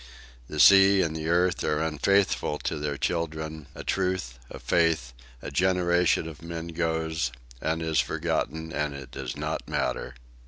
The 0.49 0.59
sea 0.59 1.03
and 1.03 1.15
the 1.15 1.29
earth 1.29 1.63
are 1.63 1.79
unfaithful 1.79 2.57
to 2.63 2.79
their 2.79 2.97
children: 2.97 3.67
a 3.75 3.83
truth, 3.83 4.39
a 4.49 4.57
faith, 4.57 5.13
a 5.43 5.51
generation 5.51 6.27
of 6.27 6.41
men 6.41 6.69
goes 6.69 7.31
and 7.61 7.83
is 7.83 7.99
forgotten, 7.99 8.71
and 8.73 8.95
it 8.95 9.11
does 9.11 9.37
not 9.37 9.67
matter! 9.69 10.15